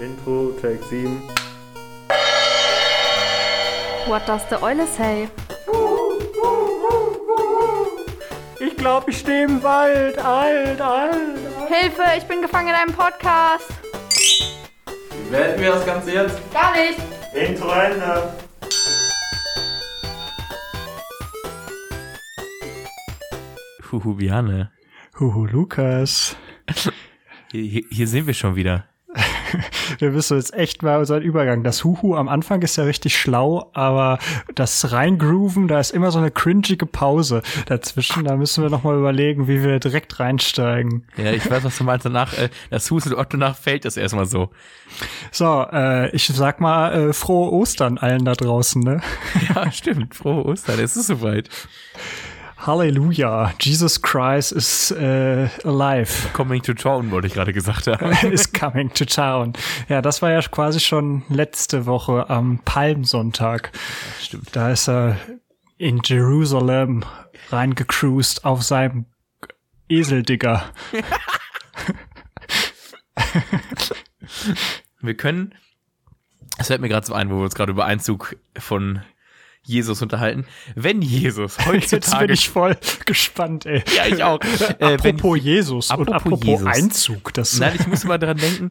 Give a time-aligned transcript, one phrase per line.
[0.00, 1.22] Intro, Take 7.
[4.06, 5.28] What does the Eule say?
[8.58, 10.18] Ich glaube, ich stehe im Wald.
[10.18, 11.68] Alt, alt, alt.
[11.68, 13.68] Hilfe, ich bin gefangen in einem Podcast.
[15.10, 16.38] Wie beenden wir das Ganze jetzt?
[16.52, 16.98] Gar nicht.
[17.32, 18.34] Intro Ende.
[23.90, 24.72] Huhu, Biane.
[25.20, 26.36] Huhu, Lukas.
[27.52, 28.88] Hier, hier, hier sind wir schon wieder.
[29.98, 31.62] Wir müssen jetzt echt mal unseren Übergang.
[31.62, 34.18] Das Huhu am Anfang ist ja richtig schlau, aber
[34.54, 38.24] das Reingrooven, da ist immer so eine cringige Pause dazwischen.
[38.24, 41.04] Da müssen wir nochmal überlegen, wie wir direkt reinsteigen.
[41.16, 42.06] Ja, ich weiß, was du meinst.
[42.06, 44.50] Danach, äh, das Husel Otto nach fällt das erstmal so.
[45.30, 49.00] So, äh, ich sag mal, äh, frohe Ostern allen da draußen, ne?
[49.54, 50.14] Ja, stimmt.
[50.14, 51.48] Frohe Ostern, es ist soweit.
[52.66, 56.30] Halleluja, Jesus Christ is äh, alive.
[56.32, 58.10] Coming to town, wollte ich gerade gesagt haben.
[58.32, 59.52] is coming to town.
[59.90, 63.70] Ja, das war ja quasi schon letzte Woche am Palmsonntag.
[64.18, 64.56] Stimmt.
[64.56, 65.18] Da ist er
[65.76, 67.04] in Jerusalem
[67.50, 69.04] reingecruised auf seinem
[69.90, 70.64] Eseldigger.
[75.02, 75.54] Wir können,
[76.56, 79.02] es fällt mir gerade so ein, wo wir uns gerade über Einzug von
[79.64, 80.46] Jesus unterhalten.
[80.74, 82.26] Wenn Jesus Jetzt heutzutage...
[82.26, 82.76] bin ich voll
[83.06, 83.82] gespannt, ey.
[83.96, 84.38] ja, ich auch.
[84.78, 86.66] Äh, apropos Jesus und apropos apropos Jesus.
[86.66, 87.34] Einzug.
[87.34, 88.70] Das Nein, ich muss mal dran denken.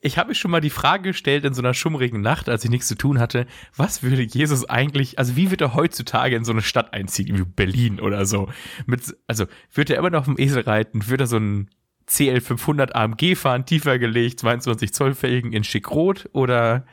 [0.00, 2.70] Ich habe mir schon mal die Frage gestellt in so einer schummrigen Nacht, als ich
[2.70, 6.52] nichts zu tun hatte, was würde Jesus eigentlich, also wie wird er heutzutage in so
[6.52, 8.48] eine Stadt einziehen, wie Berlin oder so?
[8.86, 11.06] Mit, also wird er immer noch auf dem Esel reiten?
[11.08, 11.68] Wird er so ein
[12.06, 16.86] CL 500 AMG fahren, tiefer gelegt, 22 Zoll Felgen in schick-rot oder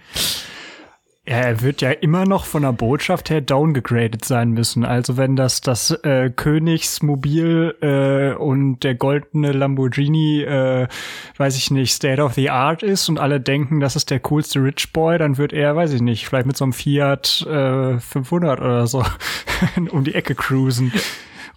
[1.30, 4.86] er wird ja immer noch von der Botschaft her downgegradet sein müssen.
[4.86, 10.88] Also wenn das das äh, Königsmobil äh, und der goldene Lamborghini, äh,
[11.36, 14.64] weiß ich nicht, State of the Art ist und alle denken, das ist der coolste
[14.64, 18.62] Rich Boy, dann wird er, weiß ich nicht, vielleicht mit so einem Fiat äh, 500
[18.62, 19.04] oder so
[19.92, 20.94] um die Ecke cruisen.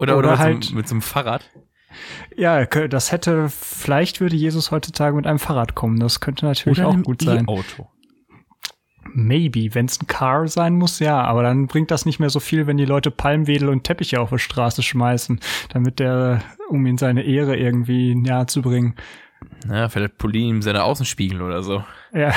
[0.00, 1.48] oder, oder, Oder mit, halt- so, mit so einem Fahrrad?
[2.36, 6.00] Ja, das hätte, vielleicht würde Jesus heutzutage mit einem Fahrrad kommen.
[6.00, 7.44] Das könnte natürlich Oder auch gut sein.
[7.46, 7.88] E-Auto.
[9.12, 12.40] Maybe, wenn es ein Car sein muss, ja, aber dann bringt das nicht mehr so
[12.40, 15.40] viel, wenn die Leute Palmwedel und Teppiche auf die Straße schmeißen,
[15.72, 18.94] damit der, um ihn seine Ehre irgendwie nahe zu bringen.
[19.68, 21.84] Ja, vielleicht polieren ihm seine Außenspiegel oder so.
[22.12, 22.32] Ja,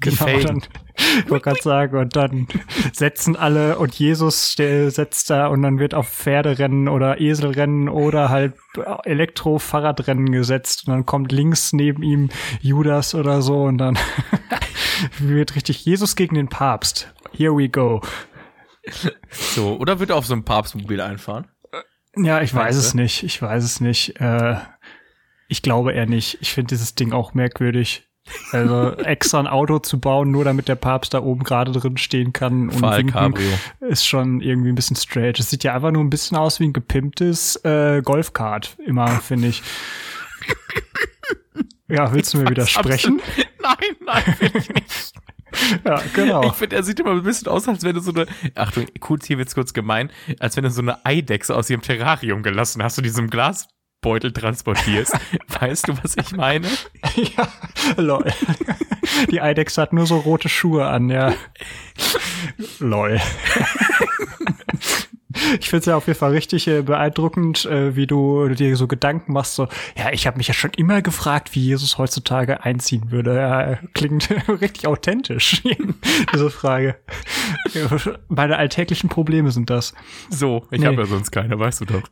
[0.00, 0.38] genau.
[0.40, 0.62] Dann,
[0.96, 2.48] ich wollte gerade sagen, und dann
[2.92, 8.54] setzen alle und Jesus setzt da und dann wird auf Pferderennen oder Eselrennen oder halt
[9.04, 12.28] Elektro-Fahrradrennen gesetzt und dann kommt links neben ihm
[12.60, 13.98] Judas oder so und dann
[15.18, 17.14] wird richtig Jesus gegen den Papst.
[17.32, 18.00] Here we go.
[19.30, 21.48] So, oder wird er auf so einem Papstmobil einfahren?
[22.16, 23.24] Ja, ich weiß es nicht.
[23.24, 24.20] Ich weiß es nicht.
[24.20, 24.56] Äh,
[25.48, 26.38] ich glaube eher nicht.
[26.40, 28.08] Ich finde dieses Ding auch merkwürdig.
[28.52, 32.32] Also extra ein Auto zu bauen, nur damit der Papst da oben gerade drin stehen
[32.32, 33.48] kann und Fall winken, Cabrio.
[33.80, 35.34] ist schon irgendwie ein bisschen strange.
[35.38, 39.48] Es sieht ja einfach nur ein bisschen aus wie ein gepimptes äh, Golfkart, immer, finde
[39.48, 39.62] ich.
[41.88, 43.20] Ja, willst du mir widersprechen?
[43.62, 45.12] Nein, nein, will ich nicht.
[45.84, 46.44] Ja, genau.
[46.48, 49.26] Ich finde, er sieht immer ein bisschen aus, als wenn du so eine, Achtung, kurz,
[49.26, 52.98] hier wird's kurz gemein, als wenn du so eine Eidechse aus ihrem Terrarium gelassen hast
[52.98, 53.30] und die in
[54.02, 55.12] Glasbeutel transportierst.
[55.60, 56.68] weißt du, was ich meine?
[57.16, 57.48] ja,
[57.96, 58.24] lol.
[59.30, 61.32] Die Eidechse hat nur so rote Schuhe an, ja.
[62.78, 63.20] lol.
[65.60, 68.86] Ich finde es ja auf jeden Fall richtig äh, beeindruckend, äh, wie du dir so
[68.88, 69.54] Gedanken machst.
[69.54, 73.36] So, ja, ich habe mich ja schon immer gefragt, wie Jesus heutzutage einziehen würde.
[73.36, 75.62] Ja, klingt richtig authentisch,
[76.32, 76.96] diese Frage.
[78.28, 79.94] Meine alltäglichen Probleme sind das.
[80.30, 80.86] So, ich Nee.
[80.86, 82.02] habe ja sonst keine, weißt du doch.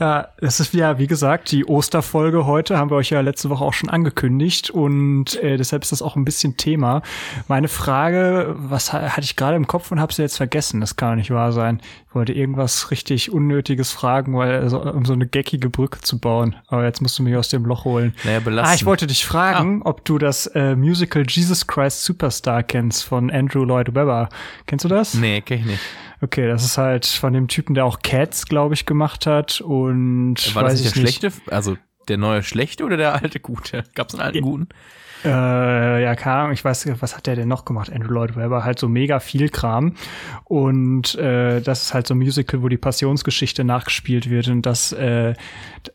[0.00, 3.62] Ja, das ist ja, wie gesagt, die Osterfolge heute haben wir euch ja letzte Woche
[3.62, 7.02] auch schon angekündigt und äh, deshalb ist das auch ein bisschen Thema.
[7.48, 10.80] Meine Frage, was ha- hatte ich gerade im Kopf und habe sie jetzt vergessen?
[10.80, 11.82] Das kann doch nicht wahr sein.
[12.08, 16.56] Ich wollte irgendwas richtig Unnötiges fragen, weil also, um so eine geckige Brücke zu bauen.
[16.68, 18.14] Aber jetzt musst du mich aus dem Loch holen.
[18.24, 18.72] Naja, belastend.
[18.72, 23.30] Ah, ich wollte dich fragen, ob du das äh, Musical Jesus Christ Superstar kennst von
[23.30, 24.30] Andrew Lloyd Webber.
[24.66, 25.12] Kennst du das?
[25.12, 25.80] Nee, kenn ich nicht.
[26.22, 29.89] Okay, das ist halt von dem Typen, der auch Cats, glaube ich, gemacht hat und
[30.54, 31.76] War das nicht ich der schlechte, also
[32.10, 33.84] der neue schlechte oder der alte gute?
[33.94, 34.68] Gab's einen alten guten?
[35.24, 37.92] Äh, ja, keine Ahnung, ich weiß, was hat der denn noch gemacht?
[37.92, 39.94] Andrew Lloyd Webber, halt so mega viel Kram.
[40.44, 44.48] Und äh, das ist halt so ein Musical, wo die Passionsgeschichte nachgespielt wird.
[44.48, 45.34] Und das äh,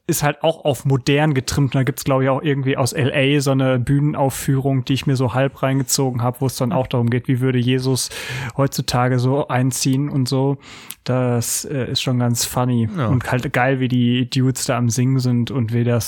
[0.06, 1.74] ist halt auch auf modern getrimmt.
[1.74, 3.40] Und da gibt's glaube ich, auch irgendwie aus L.A.
[3.42, 7.10] so eine Bühnenaufführung, die ich mir so halb reingezogen habe, wo es dann auch darum
[7.10, 8.10] geht, wie würde Jesus
[8.56, 10.58] heutzutage so einziehen und so.
[11.04, 12.90] Das äh, ist schon ganz funny.
[12.96, 13.08] Ja.
[13.08, 16.05] Und halt geil, wie die Dudes da am Singen sind und wie das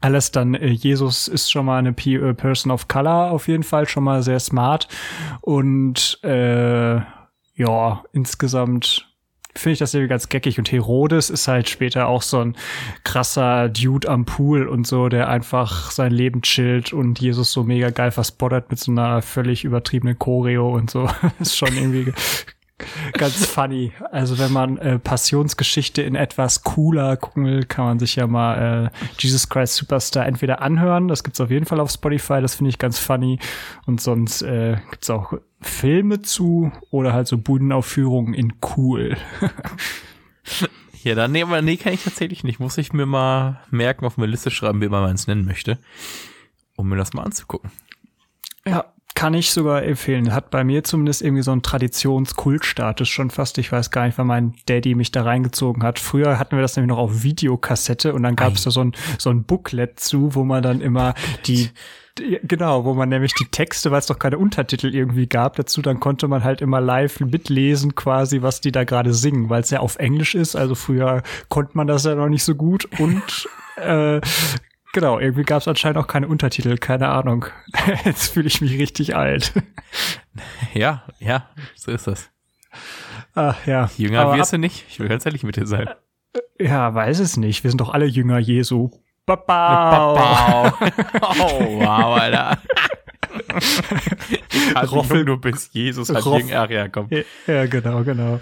[0.00, 3.62] alles dann, äh, Jesus ist schon mal eine P äh, Person of Color auf jeden
[3.62, 4.88] Fall, schon mal sehr smart.
[5.40, 6.96] Und äh,
[7.56, 9.08] ja, insgesamt
[9.56, 10.58] finde ich das irgendwie ganz geckig.
[10.58, 12.56] Und Herodes ist halt später auch so ein
[13.04, 17.90] krasser Dude am Pool und so, der einfach sein Leben chillt und Jesus so mega
[17.90, 21.08] geil verspottert mit so einer völlig übertriebenen Choreo und so.
[21.38, 22.12] ist schon irgendwie
[23.12, 23.92] ganz funny.
[24.10, 28.90] Also wenn man äh, Passionsgeschichte in etwas cooler gucken will, kann man sich ja mal
[28.92, 31.08] äh, Jesus Christ Superstar entweder anhören.
[31.08, 32.40] Das gibt's auf jeden Fall auf Spotify.
[32.40, 33.38] Das finde ich ganz funny.
[33.86, 39.16] Und sonst äh, gibt's auch Filme zu oder halt so Budenaufführungen in cool.
[41.02, 42.58] ja, dann nee, aber nee, kann ich tatsächlich nicht.
[42.58, 45.78] Muss ich mir mal merken, auf meine Liste schreiben, wie man eins nennen möchte,
[46.76, 47.70] um mir das mal anzugucken.
[48.66, 50.32] Ja, kann ich sogar empfehlen.
[50.32, 53.58] Hat bei mir zumindest irgendwie so einen Traditionskultstatus schon fast.
[53.58, 55.98] Ich weiß gar nicht, weil mein Daddy mich da reingezogen hat.
[55.98, 58.92] Früher hatten wir das nämlich noch auf Videokassette und dann gab es da so ein,
[59.18, 61.14] so ein Booklet zu, wo man dann immer
[61.46, 61.70] die
[62.16, 65.98] Genau, wo man nämlich die Texte, weil es doch keine Untertitel irgendwie gab dazu, dann
[65.98, 69.80] konnte man halt immer live mitlesen quasi, was die da gerade singen, weil es ja
[69.80, 70.54] auf Englisch ist.
[70.54, 74.20] Also früher konnte man das ja noch nicht so gut und äh,
[74.94, 77.46] Genau, irgendwie gab es anscheinend auch keine Untertitel, keine Ahnung.
[78.04, 79.52] Jetzt fühle ich mich richtig alt.
[80.72, 82.30] Ja, ja, so ist das.
[83.34, 83.90] Ach ja.
[83.96, 84.84] Jünger Aber wirst du nicht.
[84.88, 85.90] Ich will ganz ehrlich mit dir sein.
[86.60, 87.64] Ja, weiß es nicht.
[87.64, 88.90] Wir sind doch alle Jünger Jesu.
[89.26, 90.14] Babau.
[90.14, 90.72] Babau.
[91.40, 92.58] oh, wow, Alter.
[94.92, 97.08] Roffel, du bist Jesus, hat Jünger, ja, komm.
[97.48, 98.38] Ja, genau, genau.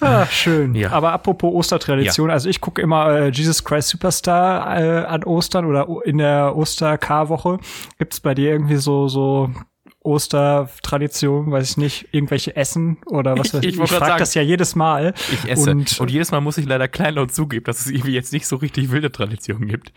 [0.00, 0.74] Ah, schön.
[0.74, 0.90] Ja.
[0.90, 2.34] Aber apropos Ostertradition, ja.
[2.34, 7.58] also ich gucke immer äh, Jesus Christ Superstar äh, an Ostern oder in der Oster-K-Woche.
[7.98, 9.50] Gibt's bei dir irgendwie so, so
[10.00, 13.74] Ostertradition, weiß ich nicht, irgendwelche Essen oder was weiß ich.
[13.74, 15.12] Ich, ich frage das ja jedes Mal.
[15.32, 15.70] Ich esse.
[15.70, 18.56] Und, und jedes Mal muss ich leider kleinlaut zugeben, dass es irgendwie jetzt nicht so
[18.56, 19.92] richtig wilde Traditionen gibt.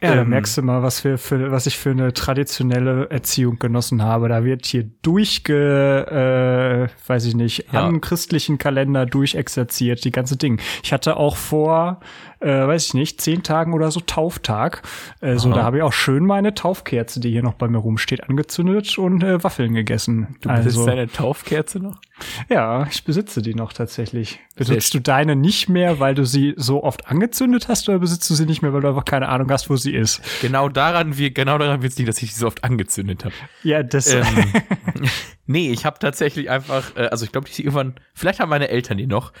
[0.00, 3.58] Ja, da ähm, merkst du mal, was, wir für, was ich für eine traditionelle Erziehung
[3.58, 4.28] genossen habe.
[4.28, 7.84] Da wird hier durchge, äh, weiß ich nicht, ja.
[7.84, 10.60] am christlichen Kalender durchexerziert, die ganze Ding.
[10.84, 11.98] Ich hatte auch vor,
[12.40, 14.82] äh, weiß ich nicht, zehn Tagen oder so Tauftag.
[15.20, 18.28] Äh, so, da habe ich auch schön meine Taufkerze, die hier noch bei mir rumsteht,
[18.28, 20.36] angezündet und äh, Waffeln gegessen.
[20.40, 22.00] Du besitzt also, deine Taufkerze noch?
[22.48, 24.40] Ja, ich besitze die noch tatsächlich.
[24.56, 28.34] Besitzt du deine nicht mehr, weil du sie so oft angezündet hast, oder besitzt du
[28.34, 30.20] sie nicht mehr, weil du einfach keine Ahnung hast, wo sie ist?
[30.40, 33.34] Genau daran, wie, genau daran wird es liegen, dass ich sie so oft angezündet habe.
[33.62, 34.12] Ja, das.
[34.12, 34.24] Ähm,
[35.48, 38.98] nee, ich habe tatsächlich einfach, äh, also ich glaube, die irgendwann, vielleicht haben meine Eltern
[38.98, 39.32] die noch,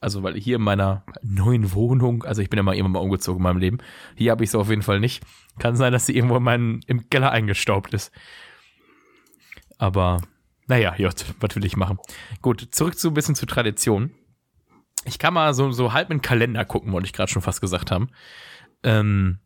[0.00, 3.40] also weil hier in meiner neuen Wohnung, also ich bin ja mal irgendwann mal umgezogen
[3.40, 3.78] in meinem Leben.
[4.14, 5.24] Hier habe ich es auf jeden Fall nicht.
[5.58, 8.12] Kann sein, dass sie irgendwo in meinen, im Keller eingestaubt ist.
[9.78, 10.20] Aber,
[10.66, 11.98] naja, Jott, was will ich machen?
[12.42, 14.12] Gut, zurück zu ein bisschen zu Tradition.
[15.06, 17.60] Ich kann mal so, so halb in den Kalender gucken, wollte ich gerade schon fast
[17.60, 18.10] gesagt haben.
[18.82, 19.38] Ähm,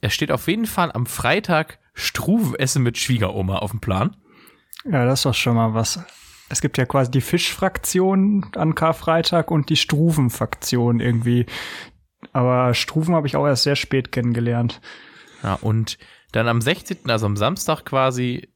[0.00, 4.16] es steht auf jeden Fall am Freitag Struvenessen mit Schwiegeroma auf dem Plan.
[4.84, 6.00] Ja, das ist doch schon mal was.
[6.48, 11.46] Es gibt ja quasi die Fischfraktion an Karfreitag und die Struvenfraktion irgendwie.
[12.32, 14.80] Aber Struven habe ich auch erst sehr spät kennengelernt.
[15.42, 15.98] Ja, und
[16.32, 18.48] dann am 16., also am Samstag quasi,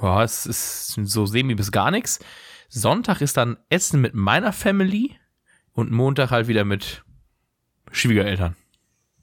[0.00, 2.20] ja, es ist so semi bis gar nichts.
[2.68, 5.16] Sonntag ist dann Essen mit meiner Family
[5.72, 7.04] und Montag halt wieder mit
[7.90, 8.56] Schwiegereltern.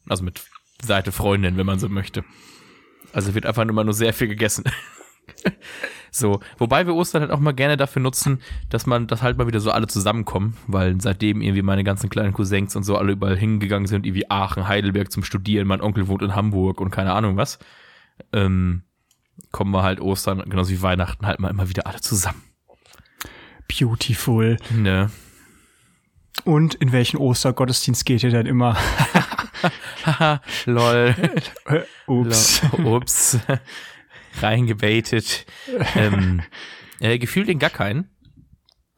[0.08, 0.42] Also mit
[0.82, 2.24] Seite Freundin, wenn man so möchte.
[3.12, 4.63] Also wird einfach immer nur sehr viel gegessen.
[6.12, 9.48] so, wobei wir Ostern halt auch mal gerne dafür nutzen, dass man, das halt mal
[9.48, 13.38] wieder so alle zusammenkommen, weil seitdem irgendwie meine ganzen kleinen Cousins und so alle überall
[13.38, 17.38] hingegangen sind, irgendwie Aachen, Heidelberg zum Studieren, mein Onkel wohnt in Hamburg und keine Ahnung
[17.38, 17.60] was,
[18.34, 18.84] ähm,
[19.52, 22.44] kommen wir halt Ostern, genauso wie Weihnachten, halt mal immer wieder alle zusammen.
[23.68, 24.58] Beautiful.
[24.76, 25.10] Ne.
[26.44, 28.78] Und in welchen Ostergottesdienst geht ihr denn immer?
[30.06, 31.16] Haha, lol.
[32.08, 32.62] Ups.
[32.84, 33.40] Ups
[34.43, 35.46] reingebaitet.
[35.96, 36.41] ähm,
[37.00, 38.10] äh, gefühlt in gar keinen.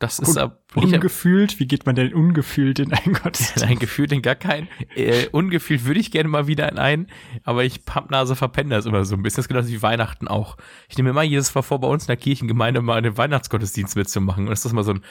[0.02, 1.60] Das ist Un ungefühlt.
[1.60, 3.64] Wie geht man denn ungefühlt in einen Gottesdienst?
[3.64, 4.68] Nein, gefühlt in gar keinen.
[4.96, 7.08] Äh, ungefühlt würde ich gerne mal wieder in einen,
[7.44, 9.38] aber ich Pappnase verpenne das immer so ein bisschen.
[9.38, 10.58] Das ist genauso wie Weihnachten auch.
[10.90, 14.46] Ich nehme immer jedes Mal vor, bei uns in der Kirchengemeinde mal einen Weihnachtsgottesdienst mitzumachen.
[14.46, 15.02] Und das ist mal so ein,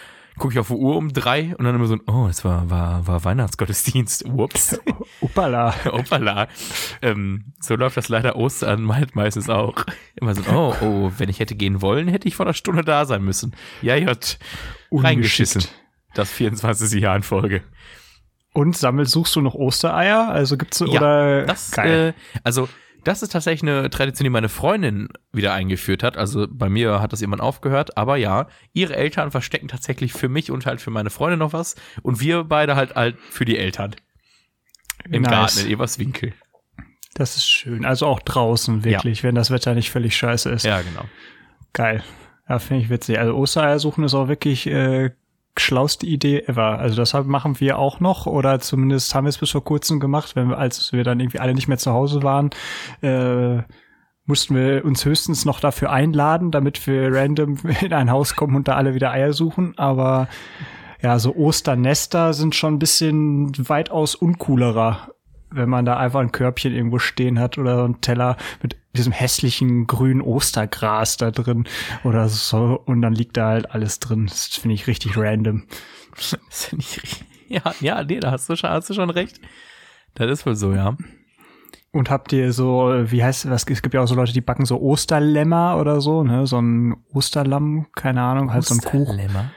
[0.40, 2.68] gucke ich auf die Uhr um drei und dann immer so ein, oh, es war,
[2.70, 4.24] war, war Weihnachtsgottesdienst.
[4.24, 4.80] Ups.
[5.20, 5.74] Uppala.
[5.92, 6.48] Uppala.
[7.02, 9.74] Ähm, so läuft das leider Ostern halt meistens auch.
[10.16, 13.04] Immer so, oh, oh, wenn ich hätte gehen wollen, hätte ich vor einer Stunde da
[13.04, 13.54] sein müssen.
[13.80, 14.38] Ja, Jott.
[14.90, 15.64] Reingeschissen.
[16.14, 17.00] Das 24.
[17.00, 17.62] Jahr in Folge.
[18.52, 20.28] Und sammelst, suchst du noch Ostereier?
[20.28, 21.76] Also gibt's ja, oder das.
[21.78, 22.68] Äh, also
[23.04, 26.16] das ist tatsächlich eine Tradition, die meine Freundin wieder eingeführt hat.
[26.16, 30.50] Also bei mir hat das jemand aufgehört, aber ja, ihre Eltern verstecken tatsächlich für mich
[30.50, 33.96] und halt für meine Freundin noch was und wir beide halt halt für die Eltern.
[35.10, 35.30] Im nice.
[35.30, 36.34] Garten in Everswinkel.
[37.14, 37.84] Das ist schön.
[37.84, 40.64] Also auch draußen wirklich, wenn das Wetter nicht völlig scheiße ist.
[40.64, 41.04] Ja, genau.
[41.72, 42.04] Geil.
[42.48, 43.18] Ja, finde ich witzig.
[43.18, 45.10] Also Ostereier suchen ist auch wirklich äh,
[45.56, 46.78] schlauste Idee ever.
[46.78, 50.36] Also das machen wir auch noch oder zumindest haben wir es bis vor kurzem gemacht,
[50.36, 52.50] wenn wir, als wir dann irgendwie alle nicht mehr zu Hause waren,
[53.02, 53.62] äh,
[54.26, 58.68] mussten wir uns höchstens noch dafür einladen, damit wir random in ein Haus kommen und
[58.68, 59.76] da alle wieder Eier suchen.
[59.76, 60.28] Aber
[61.02, 65.08] ja, so Osternester sind schon ein bisschen weitaus uncoolerer,
[65.50, 69.12] wenn man da einfach ein Körbchen irgendwo stehen hat oder so einen Teller mit diesem
[69.12, 71.64] hässlichen grünen Ostergras da drin
[72.04, 74.26] oder so und dann liegt da halt alles drin.
[74.26, 75.64] Das finde ich richtig random.
[76.50, 79.40] Das finde ich richtig- Ja, ja, nee, da hast du schon, hast du schon recht.
[80.14, 80.96] Das ist wohl so, ja.
[81.92, 83.64] Und habt ihr so, wie heißt was?
[83.68, 86.46] Es gibt ja auch so Leute, die backen so Osterlämmer oder so, ne?
[86.46, 89.02] So ein Osterlamm, keine Ahnung, halt so ein Kuchen.
[89.02, 89.50] Osterlämmer.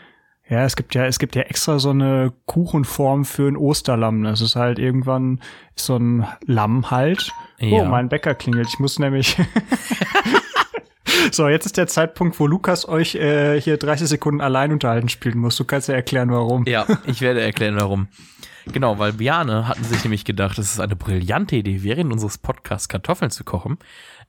[0.49, 4.23] Ja, es gibt ja, es gibt ja extra so eine Kuchenform für ein Osterlamm.
[4.23, 5.39] Das ist halt irgendwann
[5.75, 7.31] so ein Lamm halt.
[7.59, 7.83] Ja.
[7.83, 8.67] Oh, mein Bäcker klingelt.
[8.67, 9.37] Ich muss nämlich.
[11.31, 15.37] so, jetzt ist der Zeitpunkt, wo Lukas euch äh, hier 30 Sekunden allein unterhalten spielen
[15.37, 15.55] muss.
[15.55, 16.65] Du kannst ja erklären, warum.
[16.65, 18.07] Ja, ich werde erklären, warum.
[18.65, 22.87] Genau, weil Biane hatten sich nämlich gedacht, es eine brillante Idee wäre, in unseres Podcasts
[22.87, 23.77] Kartoffeln zu kochen.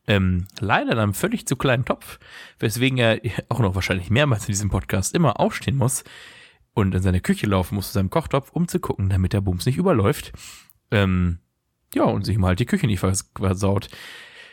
[0.07, 2.19] Ähm, leider in einem völlig zu kleinen Topf,
[2.59, 6.05] weswegen er auch noch wahrscheinlich mehrmals in diesem Podcast immer aufstehen muss
[6.75, 9.65] und in seine Küche laufen muss zu seinem Kochtopf, um zu gucken, damit der Bums
[9.67, 10.33] nicht überläuft.
[10.91, 11.39] Ähm,
[11.95, 13.89] ja, und sich mal halt die Küche nicht vers- versaut.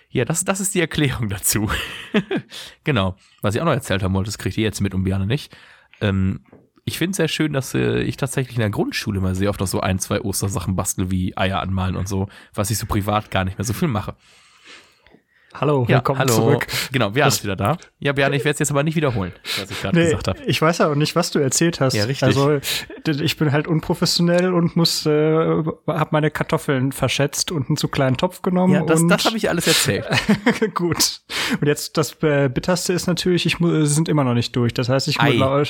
[0.09, 1.69] Ja, das, das ist die Erklärung dazu.
[2.83, 3.15] genau.
[3.41, 5.55] Was ich auch noch erzählt haben wollte, das kriegt ihr jetzt mit und Biane nicht.
[6.01, 6.41] Ähm,
[6.83, 9.59] ich finde es sehr schön, dass äh, ich tatsächlich in der Grundschule mal sehr oft
[9.59, 13.31] noch so ein, zwei Ostersachen bastel, wie Eier anmalen und so, was ich so privat
[13.31, 14.15] gar nicht mehr so viel mache.
[15.53, 16.33] Hallo, Ja, willkommen hallo.
[16.33, 16.67] zurück.
[16.93, 17.77] Genau, Das- ist wieder da.
[17.99, 20.39] Ja, Biane, ich werde es jetzt aber nicht wiederholen, was ich gerade Nee, gesagt habe.
[20.45, 21.93] ich weiß ja auch nicht, was du erzählt hast.
[21.93, 22.23] Ja, richtig.
[22.23, 22.59] Also
[23.05, 28.15] ich bin halt unprofessionell und muss, äh, hab meine Kartoffeln verschätzt und einen zu kleinen
[28.15, 28.73] Topf genommen.
[28.75, 30.05] Ja, das, das habe ich alles erzählt.
[30.73, 31.19] Gut.
[31.59, 34.73] Und jetzt das äh, bitterste ist natürlich, ich mu- sie sind immer noch nicht durch.
[34.73, 35.63] Das heißt, ich Ei.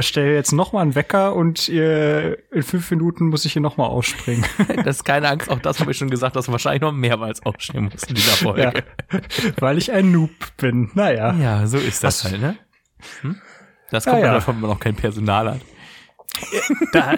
[0.00, 3.76] stelle jetzt noch mal einen Wecker und äh, in fünf Minuten muss ich hier noch
[3.76, 4.44] mal ausspringen.
[4.84, 7.42] Das ist keine Angst, auch das habe ich schon gesagt, dass du wahrscheinlich noch mehrmals
[7.44, 8.62] aufstehen musst in dieser Folge.
[8.62, 9.19] ja,
[9.58, 10.90] weil ich ein Noob bin.
[10.94, 11.32] Naja.
[11.34, 12.56] Ja, so ist das Was- halt, ne?
[13.22, 13.36] Hm?
[13.90, 14.32] Das kommt ja, ja.
[14.34, 15.60] davon, wenn man noch kein Personal hat.
[16.92, 17.16] Da,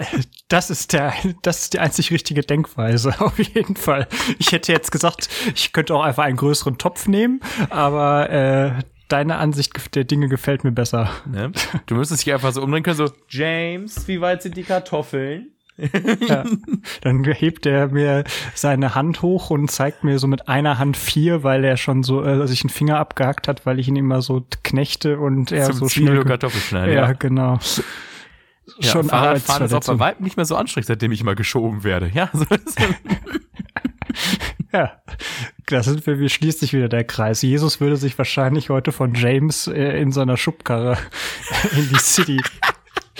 [0.49, 4.07] das ist der, das ist die einzig richtige Denkweise, auf jeden Fall.
[4.39, 8.71] Ich hätte jetzt gesagt, ich könnte auch einfach einen größeren Topf nehmen, aber äh,
[9.07, 11.09] deine Ansicht der Dinge gefällt mir besser.
[11.27, 11.51] Ne?
[11.85, 15.52] Du müsstest dich einfach so umdrehen können, so, James, wie weit sind die Kartoffeln?
[15.77, 16.43] Ja.
[17.01, 21.43] Dann hebt er mir seine Hand hoch und zeigt mir so mit einer Hand vier,
[21.43, 24.45] weil er schon so äh, sich einen Finger abgehackt hat, weil ich ihn immer so
[24.63, 26.19] knechte und er Zum so Zwiebel- schnell.
[26.19, 27.13] und Kartoffelschneiden, ja, ja.
[27.13, 27.59] genau.
[28.79, 29.99] Ja, schon Fahrradfahren ist auch bei.
[29.99, 32.09] Weitem nicht mehr so anstrengend, seitdem ich mal geschoben werde.
[32.13, 32.77] Ja, so ist
[34.71, 34.91] Ja,
[35.67, 37.41] da sind wir, wie schließt sich wieder der Kreis.
[37.41, 40.97] Jesus würde sich wahrscheinlich heute von James äh, in seiner Schubkarre
[41.77, 42.41] in die City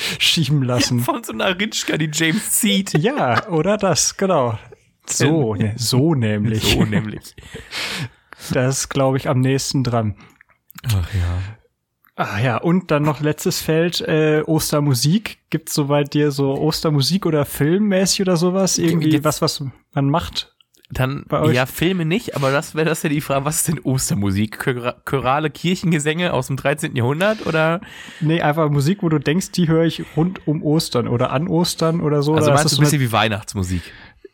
[0.20, 1.00] schieben lassen.
[1.02, 2.94] von so einer Ritschka, die James zieht.
[3.00, 4.58] Ja, oder das, genau.
[5.06, 6.64] So, ne, so nämlich.
[6.64, 7.36] So nämlich.
[8.52, 10.16] Das glaube ich, am nächsten dran.
[10.88, 11.42] Ach ja.
[12.16, 15.38] Ah ja, und dann noch letztes Feld, äh, Ostermusik.
[15.50, 18.78] Gibt's soweit dir so Ostermusik oder filmmäßig oder sowas?
[18.78, 20.53] Irgendwie Jetzt- was, was man macht?
[20.94, 21.56] Dann, Bei euch?
[21.56, 24.60] ja, Filme nicht, aber das wäre das ja die Frage, was ist denn Ostermusik?
[24.62, 26.96] Chora- Chorale Kirchengesänge aus dem 13.
[26.96, 27.82] Jahrhundert oder?
[28.22, 32.00] Nee, einfach Musik, wo du denkst, die höre ich rund um Ostern oder an Ostern
[32.02, 32.34] oder so.
[32.36, 33.82] Also oder meinst du ein bisschen wie Weihnachtsmusik?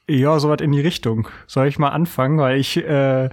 [0.08, 1.28] Ja, sowas in die Richtung.
[1.46, 3.30] Soll ich mal anfangen, weil ich äh,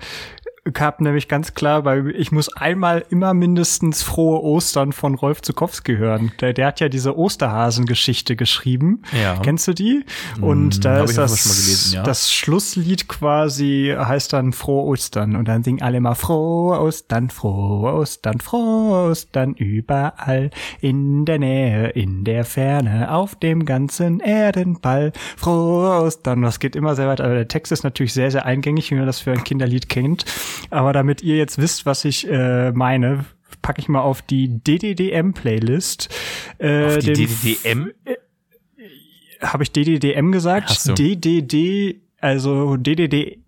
[0.79, 5.97] hab nämlich ganz klar, weil ich muss einmal immer mindestens frohe Ostern von Rolf Zukowski
[5.97, 6.33] hören.
[6.41, 9.03] Der, der hat ja diese Osterhasen-Geschichte geschrieben.
[9.21, 9.39] Ja.
[9.43, 10.05] Kennst du die?
[10.41, 12.03] Und da hab ist das, gelesen, ja.
[12.03, 15.37] das Schlusslied quasi heißt dann Frohe Ostern.
[15.37, 21.89] Und dann singen alle mal Frohe Ostern, Frohe Ostern, Frohe Ostern überall in der Nähe,
[21.91, 25.13] in der Ferne, auf dem ganzen Erdenball.
[25.37, 26.43] Frohe Ostern.
[26.43, 27.21] Das geht immer sehr weit.
[27.21, 30.25] Aber der Text ist natürlich sehr, sehr eingängig, wie man das für ein Kinderlied kennt.
[30.71, 33.25] Aber damit ihr jetzt wisst, was ich äh, meine,
[33.63, 36.09] packe ich mal auf die DDDM-Playlist.
[36.59, 37.91] Äh, Auf die DDDM?
[39.41, 40.69] habe ich DDDM gesagt?
[40.71, 40.95] Ach so.
[40.95, 43.39] DDD, also DDD,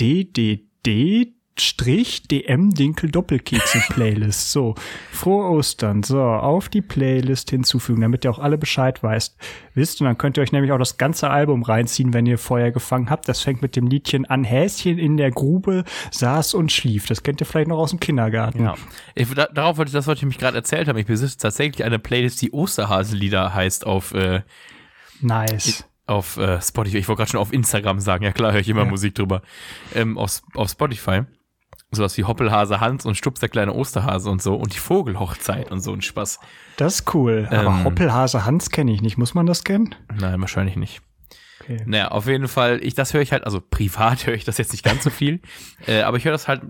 [0.00, 4.52] DDD Strich DM Dinkel Doppelkekse Playlist.
[4.52, 4.74] So,
[5.12, 6.02] frohe Ostern.
[6.02, 9.36] So, auf die Playlist hinzufügen, damit ihr auch alle Bescheid weißt,
[9.74, 10.00] wisst.
[10.00, 13.10] Und dann könnt ihr euch nämlich auch das ganze Album reinziehen, wenn ihr Feuer gefangen
[13.10, 13.28] habt.
[13.28, 14.44] Das fängt mit dem Liedchen an.
[14.44, 17.06] Häschen in der Grube saß und schlief.
[17.06, 18.64] Das kennt ihr vielleicht noch aus dem Kindergarten.
[18.64, 18.74] Ja.
[19.14, 20.98] Ich, da, darauf wollte ich, das wollte ich mich gerade erzählt haben.
[20.98, 24.42] Ich besitze tatsächlich eine Playlist, die Osterhasenlieder heißt auf, äh,
[25.20, 25.84] Nice.
[26.06, 28.84] auf äh, Spotify, ich wollte gerade schon auf Instagram sagen, ja klar, höre ich immer
[28.84, 28.90] Ja.
[28.90, 29.42] Musik drüber.
[29.94, 31.22] Ähm, auf, auf Spotify.
[31.92, 35.80] Sowas wie Hoppelhase Hans und Stups der kleine Osterhase und so und die Vogelhochzeit und
[35.80, 36.38] so ein Spaß.
[36.76, 37.48] Das ist cool.
[37.50, 37.84] Aber Ähm.
[37.84, 39.18] Hoppelhase Hans kenne ich nicht.
[39.18, 39.94] Muss man das kennen?
[40.18, 41.02] Nein, wahrscheinlich nicht.
[41.62, 41.82] Okay.
[41.86, 44.72] Naja, auf jeden Fall, ich, das höre ich halt, also privat höre ich das jetzt
[44.72, 45.40] nicht ganz so viel,
[45.86, 46.62] äh, aber ich höre das halt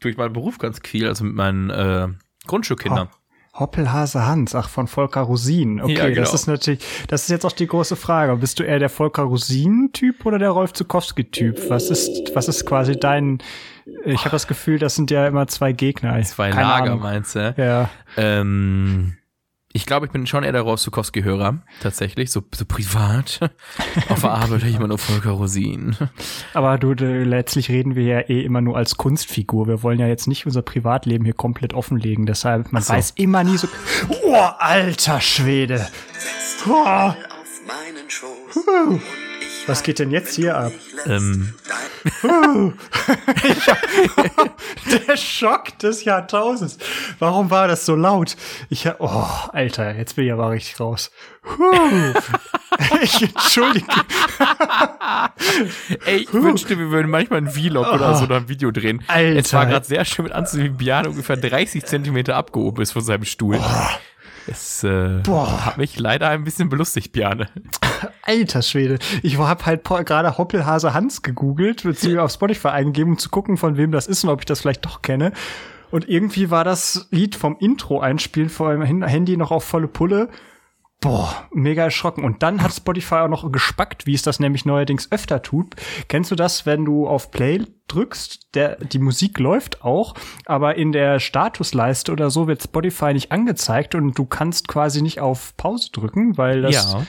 [0.00, 2.08] durch meinen Beruf ganz viel, also mit meinen äh,
[2.46, 3.08] Grundschulkindern.
[3.56, 5.80] Hoppelhase Hans, ach, von Volker Rosin.
[5.80, 6.20] Okay, Ja, genau.
[6.20, 8.34] das ist natürlich, das ist jetzt auch die große Frage.
[8.36, 11.70] Bist du eher der Volker Rosin-Typ oder der Rolf Zukowski-Typ?
[11.70, 13.38] Was ist, was ist quasi dein,
[14.04, 16.20] ich habe das Gefühl, das sind ja immer zwei Gegner.
[16.22, 17.00] Zwei Keine Lager, Ahnung.
[17.00, 17.54] meinst du?
[17.56, 17.90] Ja.
[18.16, 19.16] Ähm,
[19.76, 23.40] ich glaube, ich bin schon eher der Rostukowski-Hörer, tatsächlich, so, so privat.
[24.08, 25.96] Auf der Arbeit höre ich immer nur Volker Rosin.
[26.54, 29.66] Aber du, du, letztlich reden wir ja eh immer nur als Kunstfigur.
[29.66, 32.24] Wir wollen ja jetzt nicht unser Privatleben hier komplett offenlegen.
[32.24, 32.92] Deshalb, man so.
[32.92, 33.66] weiß immer nie so.
[34.08, 35.88] Oh, alter Schwede.
[36.68, 37.16] Oh, auf
[37.66, 38.64] meinen Schoß.
[39.66, 40.72] Was geht denn jetzt hier ab?
[41.06, 41.54] Ähm,
[45.08, 46.76] Der Schock des Jahrtausends.
[47.18, 48.36] Warum war das so laut?
[48.68, 51.10] Ich hab, oh, Alter, jetzt bin ich aber richtig raus.
[51.44, 52.12] Huh.
[53.02, 53.86] ich entschuldige.
[56.04, 59.02] ey, ich wünschte, wir würden manchmal ein Vlog oder so oder ein Video drehen.
[59.08, 59.38] Alter.
[59.38, 63.02] Es war gerade sehr schön mit anzusehen, wie Biane ungefähr 30 Zentimeter abgehoben ist von
[63.02, 63.58] seinem Stuhl.
[64.46, 65.64] Es äh, Boah.
[65.64, 67.48] hat mich leider ein bisschen belustigt, Biane.
[68.22, 68.98] Alter Schwede.
[69.22, 73.76] Ich hab halt gerade Hoppelhase Hans gegoogelt, beziehungsweise auf Spotify eingegeben, um zu gucken, von
[73.76, 75.32] wem das ist und ob ich das vielleicht doch kenne.
[75.90, 80.28] Und irgendwie war das Lied vom Intro einspielen vor meinem Handy noch auf volle Pulle.
[81.00, 82.24] Boah, mega erschrocken.
[82.24, 85.74] Und dann hat Spotify auch noch gespackt, wie es das nämlich neuerdings öfter tut.
[86.08, 90.14] Kennst du das, wenn du auf Play drückst, der, die Musik läuft auch,
[90.46, 95.20] aber in der Statusleiste oder so wird Spotify nicht angezeigt und du kannst quasi nicht
[95.20, 97.02] auf Pause drücken, weil das, ja,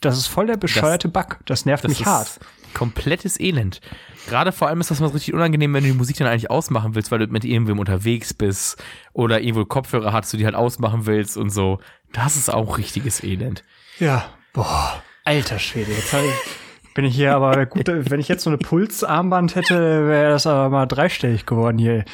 [0.00, 1.40] das ist voll der bescheuerte Bug.
[1.44, 2.40] Das nervt das mich hart.
[2.74, 3.80] komplettes Elend.
[4.28, 6.94] Gerade vor allem ist das mal richtig unangenehm, wenn du die Musik dann eigentlich ausmachen
[6.94, 8.82] willst, weil du mit irgendwem unterwegs bist
[9.12, 11.78] oder irgendwo Kopfhörer hast, du die halt ausmachen willst und so.
[12.16, 13.62] Das ist auch richtiges Elend.
[13.98, 14.24] Ja.
[14.54, 15.92] Boah, alter Schwede.
[15.92, 16.32] Jetzt hab ich,
[16.94, 20.70] bin ich hier aber gut, wenn ich jetzt so eine Pulsarmband hätte, wäre das aber
[20.70, 22.06] mal dreistellig geworden hier.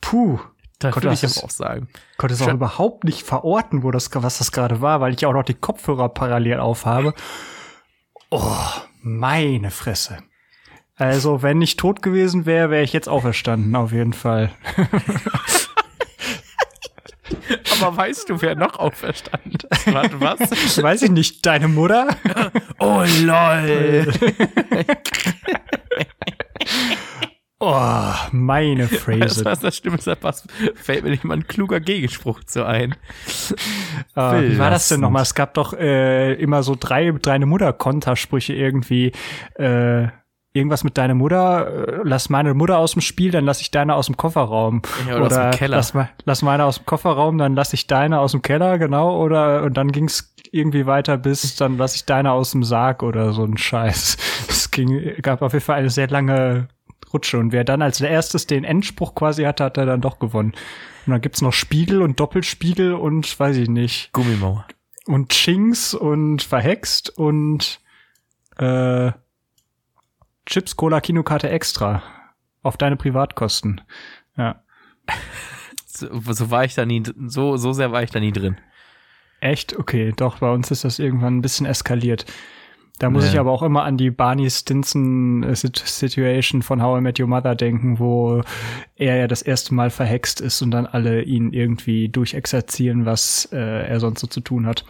[0.00, 0.40] Puh.
[0.80, 1.88] Da würde ich das auch sagen.
[2.16, 5.34] konnte es auch überhaupt nicht verorten, wo das, was das gerade war, weil ich auch
[5.34, 7.12] noch die Kopfhörer parallel aufhabe.
[8.30, 8.56] Oh,
[9.02, 10.18] meine Fresse.
[10.96, 14.50] Also, wenn ich tot gewesen wäre, wäre ich jetzt auferstanden, auf jeden Fall.
[17.80, 19.92] Aber weißt du, wer noch auferstanden ist?
[19.92, 20.40] Warte, was?
[20.82, 22.08] Weiß ich nicht, deine Mutter?
[22.82, 24.10] Oh lol.
[27.58, 29.44] Oh, meine Phrase.
[29.44, 32.94] was das Stimme sagt, was fällt mir nicht mal ein kluger Gegenspruch zu ein.
[34.16, 35.22] Äh, wie war das denn nochmal?
[35.22, 39.12] Es gab doch äh, immer so drei deine Mutter Kontersprüche irgendwie.
[39.56, 40.08] Äh,
[40.52, 43.94] irgendwas mit deiner Mutter, äh, lass meine Mutter aus dem Spiel, dann lass ich deine
[43.94, 44.82] aus dem Kofferraum.
[45.08, 45.76] Ja, oder aus dem Keller.
[45.76, 49.20] Lass, lass meine aus dem Kofferraum, dann lass ich deine aus dem Keller, genau.
[49.22, 53.32] Oder und dann ging's irgendwie weiter bis dann lass ich deine aus dem Sarg oder
[53.32, 54.16] so ein Scheiß.
[54.48, 56.68] Es ging, gab auf jeden Fall eine sehr lange
[57.12, 57.38] Rutsche.
[57.38, 60.52] Und wer dann als erstes den Endspruch quasi hatte, hat er dann doch gewonnen.
[61.06, 64.66] Und dann gibt's noch Spiegel und Doppelspiegel und weiß ich nicht Gummimauer.
[65.06, 67.80] und Chinks und verhext und
[68.58, 69.12] äh,
[70.46, 72.02] Chips Cola Kinokarte extra
[72.62, 73.80] auf deine Privatkosten.
[74.36, 74.62] Ja,
[75.86, 78.56] So, so war ich da nie, so, so sehr war ich da nie drin.
[79.40, 79.76] echt?
[79.78, 82.24] Okay, doch, bei uns ist das irgendwann ein bisschen eskaliert.
[82.98, 83.30] Da muss Nee.
[83.30, 87.18] ich aber auch immer an die Barney Stinson äh, Sit- Situation von How I Met
[87.18, 88.42] Your Mother denken, wo
[88.96, 93.58] er ja das erste Mal verhext ist und dann alle ihn irgendwie durchexerzieren, was äh,
[93.88, 94.84] er sonst so zu tun hat.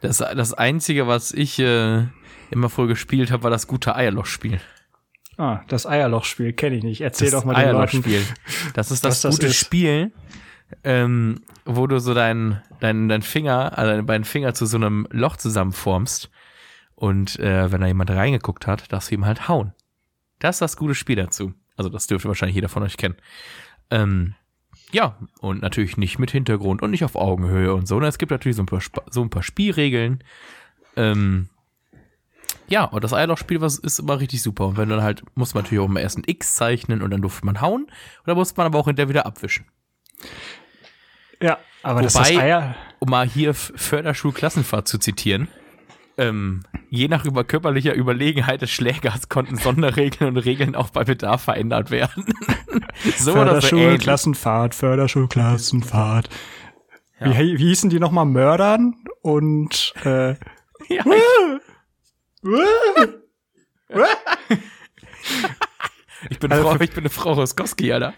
[0.00, 2.06] Das, das Einzige, was ich äh,
[2.50, 4.60] immer früher gespielt habe, war das gute Eierlochspiel.
[5.36, 7.00] Ah, das Eierlochspiel kenne ich nicht.
[7.00, 7.98] Erzähl das doch mal den Leuten.
[7.98, 8.22] Eierlochspiel.
[8.74, 9.56] Das ist das das gute ist.
[9.56, 10.12] Spiel,
[10.84, 15.06] ähm, wo du so deinen dein, dein Finger, also deine beiden Finger zu so einem
[15.10, 16.30] Loch zusammenformst.
[16.94, 19.72] Und äh, wenn da jemand reingeguckt hat, darfst du ihm halt hauen.
[20.40, 21.52] Das ist das gute Spiel dazu.
[21.76, 23.16] Also das dürfte wahrscheinlich jeder von euch kennen.
[23.90, 24.34] Ähm,
[24.90, 27.96] ja, und natürlich nicht mit Hintergrund und nicht auf Augenhöhe und so.
[27.96, 28.80] Und es gibt natürlich so ein paar,
[29.10, 30.24] so ein paar Spielregeln.
[30.96, 31.48] Ähm,
[32.68, 34.66] ja, und das Eierlochspiel was ist immer richtig super.
[34.66, 37.22] Und wenn dann halt, muss man natürlich auch immer erst ein X zeichnen und dann
[37.22, 37.82] durfte man hauen.
[37.84, 37.92] Und
[38.26, 39.66] dann muss man aber auch hinterher wieder abwischen.
[41.40, 42.74] Ja, aber das Wobei- ist Eier.
[43.00, 45.48] Um mal hier Förderschulklassenfahrt zu zitieren.
[46.16, 51.42] Ähm, je nach über körperlicher Überlegenheit des Schlägers konnten Sonderregeln und Regeln auch bei Bedarf
[51.44, 52.24] verändert werden.
[53.16, 54.02] so oder so ähnlich.
[54.02, 56.28] Klassenfahrt, Förderschulklassenfahrt.
[57.20, 58.24] Wie, wie hießen die nochmal?
[58.24, 60.30] Mördern und äh,
[60.88, 61.04] Ja,
[66.30, 68.12] Ich bin, Also Frau, ich bin eine Frau Roskowski, Alter.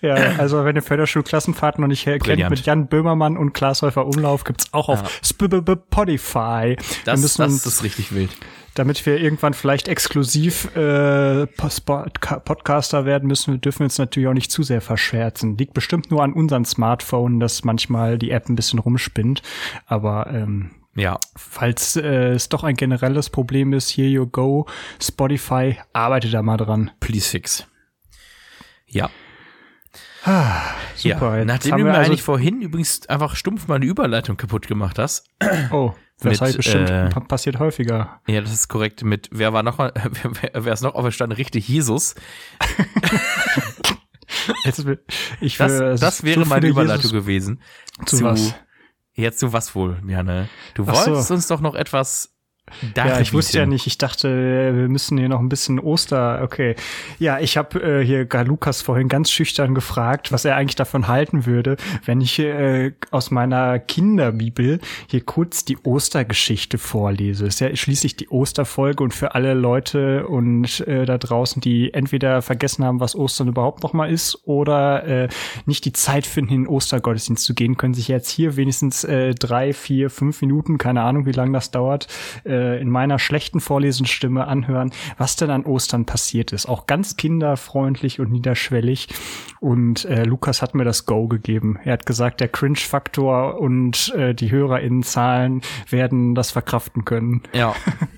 [0.00, 4.44] Ja, also wenn ihr Förderschulklassenfahrt noch nicht kennt mit Jan Böhmermann und Klaas Häufer Umlauf,
[4.44, 6.76] gibt's auch auf Spotify.
[7.04, 8.30] Das, müssen das ist richtig wild.
[8.74, 14.28] damit wir irgendwann vielleicht exklusiv äh, Podca- Podcaster werden müssen, wir dürfen wir uns natürlich
[14.28, 15.56] auch nicht zu sehr verschwärzen.
[15.58, 19.42] Liegt bestimmt nur an unseren Smartphone, dass manchmal die App ein bisschen rumspinnt.
[19.86, 24.66] Aber ähm, Ja, falls äh, es doch ein generelles Problem ist, here you go,
[25.02, 26.90] Spotify, arbeitet da mal dran.
[27.00, 27.66] please fix.
[28.86, 29.08] Ja.
[30.94, 31.44] Super, ja.
[31.44, 35.26] Nachdem du mir also- eigentlich vorhin übrigens einfach stumpf meine Überleitung kaputt gemacht hast.
[35.72, 38.20] Oh, das Mit, bestimmt äh, pa- passiert häufiger.
[38.28, 39.02] Ja, das ist korrekt.
[39.02, 41.36] Mit wer war noch, wer, wer, wer ist noch auferstanden?
[41.36, 42.14] Richtig, Jesus.
[44.64, 44.84] Jetzt,
[45.40, 47.60] ich Das, das wäre meine Überleitung Jesus- gewesen.
[48.06, 48.54] Zu was?
[49.14, 50.48] Ja, zu was wohl, Janne?
[50.74, 51.10] Du Ach so.
[51.10, 52.31] wolltest uns doch noch etwas
[52.96, 53.86] Ja, ich wusste ja nicht.
[53.86, 54.28] Ich dachte,
[54.74, 56.40] wir müssen hier noch ein bisschen Oster.
[56.42, 56.76] Okay.
[57.18, 61.08] Ja, ich habe äh, hier gar Lukas vorhin ganz schüchtern gefragt, was er eigentlich davon
[61.08, 67.46] halten würde, wenn ich äh, aus meiner Kinderbibel hier kurz die Ostergeschichte vorlese.
[67.46, 72.42] ist ja schließlich die Osterfolge und für alle Leute und äh, da draußen, die entweder
[72.42, 75.28] vergessen haben, was Ostern überhaupt noch mal ist oder äh,
[75.66, 79.34] nicht die Zeit finden, in den Ostergottesdienst zu gehen, können sich jetzt hier wenigstens äh,
[79.34, 82.06] drei, vier, fünf Minuten, keine Ahnung, wie lange das dauert,
[82.44, 86.66] äh, in meiner schlechten Vorlesenstimme anhören, was denn an Ostern passiert ist.
[86.68, 89.08] Auch ganz kinderfreundlich und niederschwellig.
[89.60, 91.78] Und äh, Lukas hat mir das Go gegeben.
[91.84, 97.42] Er hat gesagt, der Cringe-Faktor und äh, die HörerInnenzahlen werden das verkraften können.
[97.52, 97.74] Ja,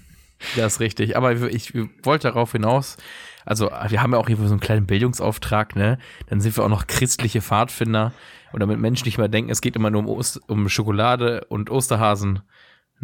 [0.56, 1.16] das ist richtig.
[1.16, 2.96] Aber ich wollte darauf hinaus,
[3.44, 5.98] also wir haben ja auch hier so einen kleinen Bildungsauftrag, ne?
[6.28, 8.12] Dann sind wir auch noch christliche Pfadfinder.
[8.52, 11.70] Und damit Menschen nicht mehr denken, es geht immer nur um, Ost um Schokolade und
[11.70, 12.40] Osterhasen,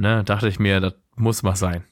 [0.00, 0.24] ne?
[0.24, 1.84] Dachte ich mir, das muss mal sein.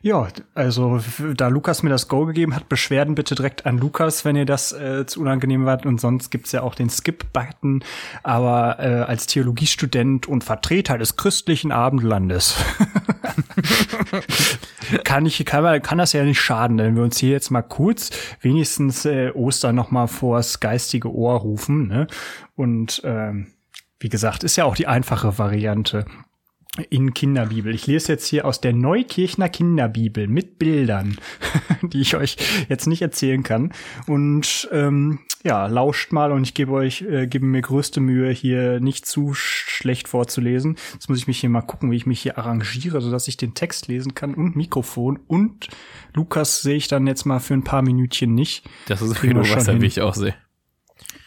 [0.00, 1.00] Ja, also
[1.34, 4.72] da Lukas mir das Go gegeben hat, Beschwerden bitte direkt an Lukas, wenn ihr das
[4.72, 5.86] äh, zu unangenehm wart.
[5.86, 7.82] Und sonst gibt's ja auch den Skip-Button.
[8.22, 12.54] Aber äh, als Theologiestudent und Vertreter des christlichen Abendlandes
[15.04, 18.10] kann ich kann, kann das ja nicht schaden, wenn wir uns hier jetzt mal kurz
[18.40, 21.88] wenigstens äh, Ostern noch mal vors geistige Ohr rufen.
[21.88, 22.06] Ne?
[22.54, 23.48] Und ähm,
[24.00, 26.06] wie gesagt, ist ja auch die einfache Variante
[26.90, 27.74] in Kinderbibel.
[27.74, 31.16] Ich lese jetzt hier aus der Neukirchner Kinderbibel mit Bildern,
[31.82, 32.36] die ich euch
[32.68, 33.72] jetzt nicht erzählen kann.
[34.06, 38.80] Und ähm, ja, lauscht mal und ich gebe euch, äh, gebe mir größte Mühe, hier
[38.80, 40.76] nicht zu sch schlecht vorzulesen.
[40.94, 43.54] Jetzt muss ich mich hier mal gucken, wie ich mich hier arrangiere, sodass ich den
[43.54, 45.20] Text lesen kann und Mikrofon.
[45.28, 45.68] Und
[46.14, 48.68] Lukas sehe ich dann jetzt mal für ein paar Minütchen nicht.
[48.86, 50.34] Das ist genau, was schon wie hin.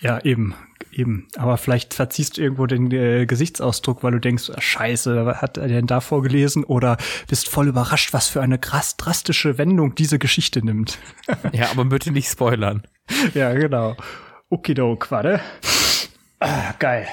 [0.01, 0.55] Ja, eben,
[0.91, 1.27] eben.
[1.37, 5.57] Aber vielleicht verziehst du irgendwo den äh, Gesichtsausdruck, weil du denkst, ah, scheiße, was hat
[5.57, 6.63] er denn da vorgelesen?
[6.63, 10.97] Oder bist voll überrascht, was für eine krass drastische Wendung diese Geschichte nimmt.
[11.53, 12.83] Ja, aber bitte nicht spoilern.
[13.33, 13.95] ja, genau.
[14.49, 15.39] Okidok, warte.
[16.39, 17.07] Ah, geil.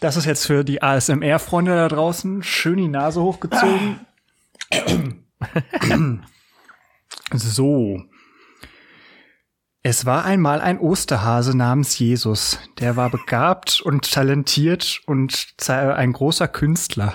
[0.00, 2.42] Das ist jetzt für die ASMR-Freunde da draußen.
[2.42, 4.00] Schön die Nase hochgezogen.
[7.32, 8.04] so.
[9.86, 12.58] Es war einmal ein Osterhase namens Jesus.
[12.78, 17.12] Der war begabt und talentiert und ein großer Künstler.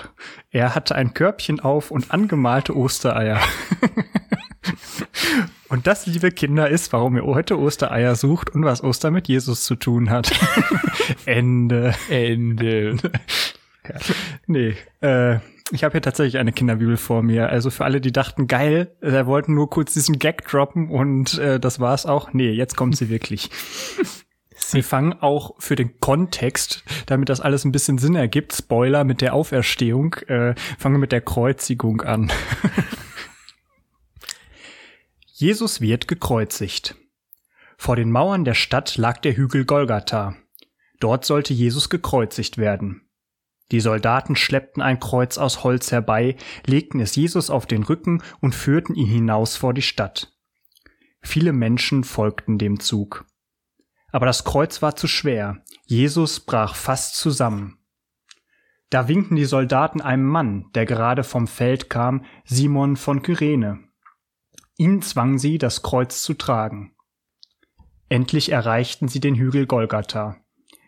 [0.52, 3.40] Er hatte ein Körbchen auf und angemalte Ostereier.
[5.68, 9.64] und das, liebe Kinder, ist, warum ihr heute Ostereier sucht und was Ostern mit Jesus
[9.64, 10.30] zu tun hat.
[11.26, 11.92] Ende.
[12.08, 12.98] Ende.
[14.46, 15.40] Nee, äh,
[15.72, 17.48] ich habe hier tatsächlich eine Kinderbibel vor mir.
[17.48, 21.60] Also für alle, die dachten, geil, äh, wollten nur kurz diesen Gag droppen und äh,
[21.60, 22.32] das war's auch.
[22.32, 23.50] Nee, jetzt kommt sie wirklich.
[24.72, 29.20] Wir fangen auch für den Kontext, damit das alles ein bisschen Sinn ergibt, Spoiler mit
[29.20, 32.30] der Auferstehung, äh, fangen wir mit der Kreuzigung an.
[35.32, 36.94] Jesus wird gekreuzigt.
[37.78, 40.36] Vor den Mauern der Stadt lag der Hügel Golgatha.
[41.00, 43.09] Dort sollte Jesus gekreuzigt werden.
[43.72, 48.54] Die Soldaten schleppten ein Kreuz aus Holz herbei, legten es Jesus auf den Rücken und
[48.54, 50.32] führten ihn hinaus vor die Stadt.
[51.22, 53.26] Viele Menschen folgten dem Zug.
[54.12, 55.62] Aber das Kreuz war zu schwer.
[55.86, 57.78] Jesus brach fast zusammen.
[58.88, 63.78] Da winkten die Soldaten einem Mann, der gerade vom Feld kam, Simon von Kyrene.
[64.76, 66.96] Ihn zwangen sie, das Kreuz zu tragen.
[68.08, 70.38] Endlich erreichten sie den Hügel Golgatha.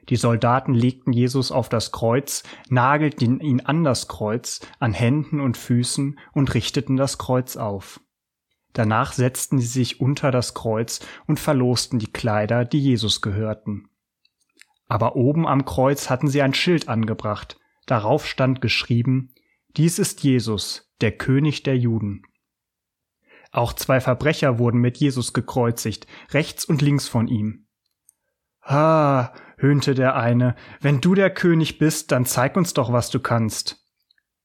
[0.09, 5.57] Die Soldaten legten Jesus auf das Kreuz, nagelten ihn an das Kreuz, an Händen und
[5.57, 8.01] Füßen und richteten das Kreuz auf.
[8.73, 13.89] Danach setzten sie sich unter das Kreuz und verlosten die Kleider, die Jesus gehörten.
[14.87, 17.59] Aber oben am Kreuz hatten sie ein Schild angebracht.
[17.87, 19.35] Darauf stand geschrieben,
[19.77, 22.23] dies ist Jesus, der König der Juden.
[23.53, 27.67] Auch zwei Verbrecher wurden mit Jesus gekreuzigt, rechts und links von ihm.
[28.63, 33.21] Ha, höhnte der eine, wenn du der König bist, dann zeig uns doch, was du
[33.21, 33.79] kannst.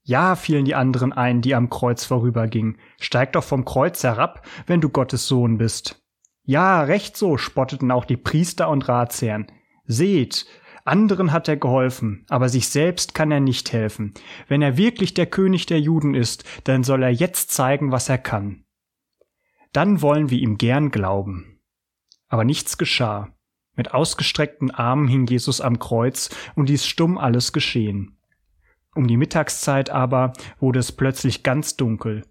[0.03, 2.77] Ja, fielen die anderen ein, die am Kreuz vorübergingen.
[2.97, 6.01] Steig doch vom Kreuz herab, wenn du Gottes Sohn bist.
[6.43, 9.47] Ja, recht so, spotteten auch die Priester und Ratsherren.
[9.83, 10.45] Seht,
[10.85, 14.13] anderen hat er geholfen, aber sich selbst kann er nicht helfen.
[14.47, 18.17] Wenn er wirklich der König der Juden ist, dann soll er jetzt zeigen, was er
[18.17, 18.63] kann.
[19.73, 21.59] Dann wollen wir ihm gern glauben.
[22.29, 23.36] Aber nichts geschah.
[23.77, 28.17] Mit ausgestreckten Armen hing Jesus am Kreuz und ließ stumm alles geschehen.
[28.95, 32.25] Um die Mittagszeit aber wurde es plötzlich ganz dunkel.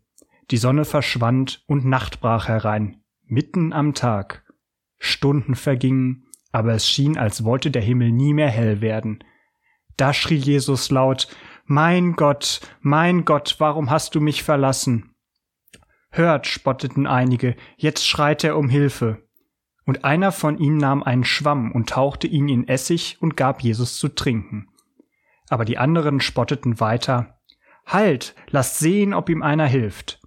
[0.51, 4.45] Die Sonne verschwand und Nacht brach herein, mitten am Tag.
[4.99, 9.23] Stunden vergingen, aber es schien, als wollte der Himmel nie mehr hell werden.
[9.97, 11.29] Da schrie Jesus laut,
[11.65, 15.15] Mein Gott, mein Gott, warum hast du mich verlassen?
[16.11, 19.26] Hört, spotteten einige, jetzt schreit er um Hilfe.
[19.87, 23.99] Und einer von ihnen nahm einen Schwamm und tauchte ihn in Essig und gab Jesus
[23.99, 24.69] zu trinken
[25.49, 27.33] aber die anderen spotteten weiter
[27.87, 30.21] Halt, lasst sehen, ob ihm einer hilft.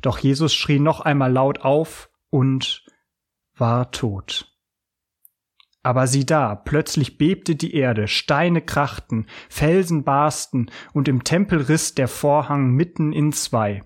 [0.00, 2.86] Doch Jesus schrie noch einmal laut auf und
[3.54, 4.56] war tot.
[5.82, 11.94] Aber sieh da, plötzlich bebte die Erde, Steine krachten, Felsen barsten, und im Tempel riss
[11.94, 13.82] der Vorhang mitten in zwei.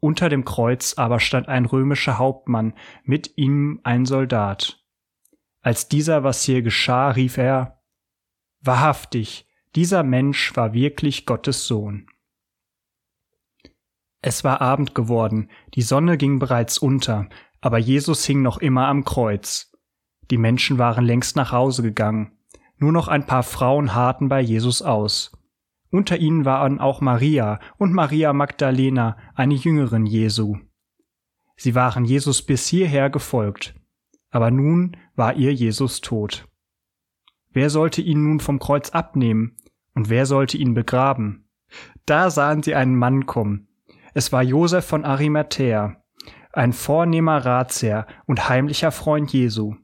[0.00, 4.84] Unter dem Kreuz aber stand ein römischer Hauptmann, mit ihm ein Soldat.
[5.60, 7.82] Als dieser, was hier geschah, rief er
[8.60, 12.06] Wahrhaftig, dieser Mensch war wirklich Gottes Sohn.
[14.20, 17.28] Es war Abend geworden, die Sonne ging bereits unter,
[17.60, 19.72] aber Jesus hing noch immer am Kreuz.
[20.30, 22.32] Die Menschen waren längst nach Hause gegangen.
[22.76, 25.37] Nur noch ein paar Frauen harrten bei Jesus aus.
[25.90, 30.58] Unter ihnen waren auch Maria und Maria Magdalena, eine Jüngerin Jesu.
[31.56, 33.74] Sie waren Jesus bis hierher gefolgt,
[34.30, 36.46] aber nun war ihr Jesus tot.
[37.50, 39.56] Wer sollte ihn nun vom Kreuz abnehmen?
[39.94, 41.48] Und wer sollte ihn begraben?
[42.06, 43.68] Da sahen sie einen Mann kommen.
[44.14, 46.02] Es war Josef von Arimathäa,
[46.52, 49.74] ein vornehmer Ratsherr und heimlicher Freund Jesu.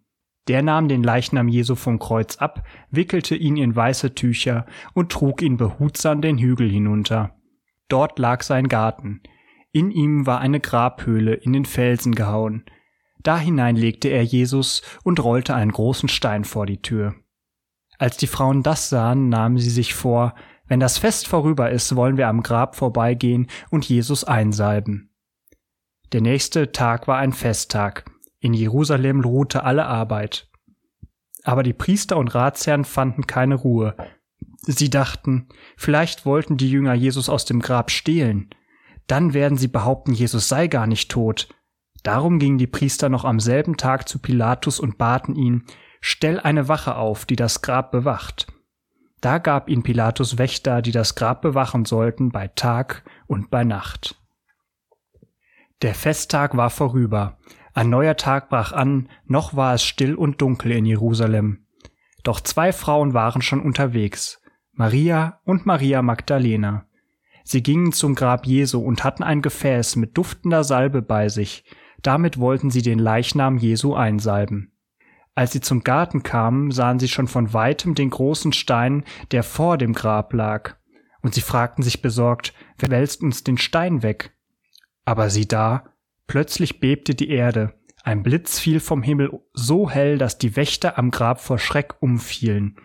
[0.49, 5.41] Der nahm den Leichnam Jesu vom Kreuz ab, wickelte ihn in weiße Tücher und trug
[5.41, 7.35] ihn behutsam den Hügel hinunter.
[7.89, 9.23] Dort lag sein Garten.
[9.73, 12.65] In ihm war eine Grabhöhle in den Felsen gehauen.
[13.23, 17.15] Da hinein legte er Jesus und rollte einen großen Stein vor die Tür.
[17.99, 20.35] Als die Frauen das sahen, nahmen sie sich vor,
[20.67, 25.11] wenn das Fest vorüber ist, wollen wir am Grab vorbeigehen und Jesus einsalben.
[26.13, 28.05] Der nächste Tag war ein Festtag.
[28.45, 30.51] In Jerusalem ruhte alle Arbeit.
[31.45, 33.97] Aber die Priester und Ratsherren fanden keine Ruhe.
[34.67, 38.51] Sie dachten, vielleicht wollten die Jünger Jesus aus dem Grab stehlen.
[39.07, 41.49] Dann werden sie behaupten, Jesus sei gar nicht tot.
[42.03, 45.65] Darum gingen die Priester noch am selben Tag zu Pilatus und baten ihn,
[46.03, 48.49] Stell eine Wache auf, die das Grab bewacht.
[49.23, 54.23] Da gab ihn Pilatus Wächter, die das Grab bewachen sollten bei Tag und bei Nacht.
[55.81, 57.39] Der Festtag war vorüber.
[57.75, 61.67] Ein neuer Tag brach an, noch war es still und dunkel in Jerusalem.
[62.23, 64.41] Doch zwei Frauen waren schon unterwegs,
[64.73, 66.87] Maria und Maria Magdalena.
[67.43, 71.65] Sie gingen zum Grab Jesu und hatten ein Gefäß mit duftender Salbe bei sich,
[72.01, 74.73] damit wollten sie den Leichnam Jesu einsalben.
[75.35, 79.79] Als sie zum Garten kamen, sahen sie schon von weitem den großen Stein, der vor
[79.79, 80.77] dem Grab lag,
[81.23, 84.33] und sie fragten sich besorgt, wer wälzt uns den Stein weg?
[85.05, 85.85] Aber sieh da,
[86.27, 91.11] plötzlich bebte die Erde, ein Blitz fiel vom Himmel so hell, dass die Wächter am
[91.11, 92.77] Grab vor Schreck umfielen.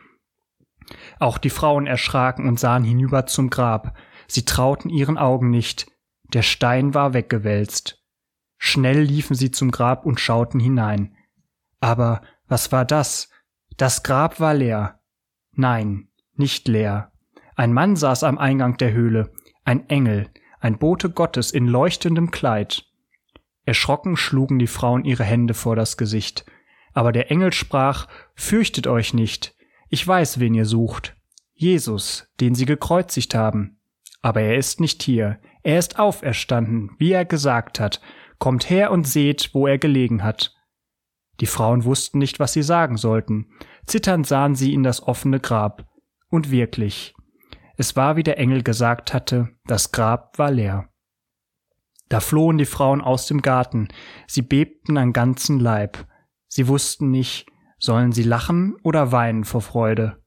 [1.19, 3.97] Auch die Frauen erschraken und sahen hinüber zum Grab,
[4.28, 5.91] sie trauten ihren Augen nicht,
[6.34, 8.02] der Stein war weggewälzt.
[8.58, 11.15] Schnell liefen sie zum Grab und schauten hinein.
[11.82, 13.30] Aber was war das?
[13.75, 15.02] Das Grab war leer.
[15.52, 17.12] Nein, nicht leer.
[17.56, 19.34] Ein Mann saß am Eingang der Höhle,
[19.65, 20.30] ein Engel,
[20.62, 22.88] ein Bote Gottes in leuchtendem Kleid.
[23.69, 26.43] Erschrocken schlugen die Frauen ihre Hände vor das Gesicht.
[26.93, 29.55] Aber der Engel sprach, Fürchtet euch nicht,
[29.89, 31.15] ich weiß, wen ihr sucht.
[31.53, 33.79] Jesus, den sie gekreuzigt haben.
[34.23, 38.01] Aber er ist nicht hier, er ist auferstanden, wie er gesagt hat.
[38.39, 40.55] Kommt her und seht, wo er gelegen hat.
[41.39, 43.51] Die Frauen wussten nicht, was sie sagen sollten.
[43.86, 45.86] Zitternd sahen sie in das offene Grab.
[46.29, 47.13] Und wirklich,
[47.77, 50.88] es war, wie der Engel gesagt hatte, das Grab war leer.
[52.10, 53.88] Da flohen die Frauen aus dem Garten,
[54.28, 56.08] sie bebten an ganzen Leib.
[56.48, 57.45] Sie wussten nicht,
[57.78, 60.22] sollen sie lachen oder weinen vor Freude.